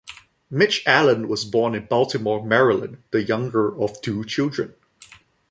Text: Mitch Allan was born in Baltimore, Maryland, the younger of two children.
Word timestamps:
Mitch 0.49 0.81
Allan 0.87 1.27
was 1.27 1.45
born 1.45 1.75
in 1.75 1.85
Baltimore, 1.85 2.43
Maryland, 2.43 3.03
the 3.11 3.21
younger 3.21 3.79
of 3.79 4.01
two 4.01 4.25
children. 4.25 4.73